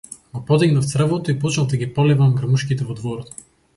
[0.33, 3.29] Го подигнав цревото и почнав да ги полевам грмушките во дворот.